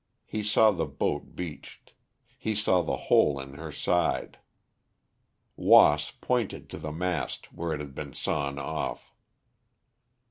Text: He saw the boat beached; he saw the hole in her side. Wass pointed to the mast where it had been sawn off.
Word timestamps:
He 0.25 0.41
saw 0.41 0.71
the 0.71 0.87
boat 0.87 1.35
beached; 1.35 1.93
he 2.35 2.55
saw 2.55 2.81
the 2.81 2.97
hole 2.97 3.39
in 3.39 3.53
her 3.53 3.71
side. 3.71 4.39
Wass 5.55 6.09
pointed 6.09 6.71
to 6.71 6.79
the 6.79 6.91
mast 6.91 7.53
where 7.53 7.73
it 7.73 7.79
had 7.81 7.93
been 7.93 8.15
sawn 8.15 8.57
off. 8.57 9.13